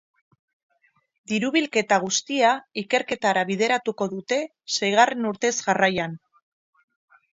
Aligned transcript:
Diru-bilketa 1.31 1.99
guztia 2.05 2.53
ikerketara 2.83 3.43
bideratuko 3.51 4.07
dute, 4.15 4.41
seigarren 4.79 5.33
urtez 5.33 5.53
jarraian. 5.59 6.21